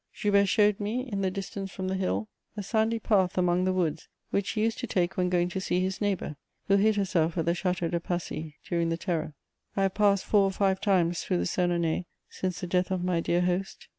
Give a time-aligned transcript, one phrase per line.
[0.11, 4.07] Joubert showed me, in the distance from the hill, a sandy path among the woods
[4.31, 7.45] which he used to take when going to see his neighbour, who hid herself at
[7.45, 9.35] the Château de Passy during the Terror.
[9.77, 13.19] I have passed four or five times through the Senonais since the death of my
[13.19, 13.89] dear host.